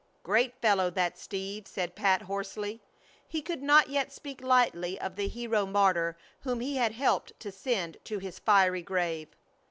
[0.23, 2.81] "Great fellow, that Steve!" said Pat, hoarsely.
[3.27, 7.51] He could not yet speak lightly of the hero martyr whom he had helped to
[7.51, 9.35] send to his fiery grave.